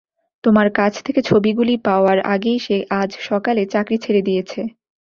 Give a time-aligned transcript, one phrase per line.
[0.43, 4.59] তোমার কাছ থেকে ছবিগুলি পাওয়ার আগেই, সে আজ সকালে চাকরি ছেড়ে দিয়েছে।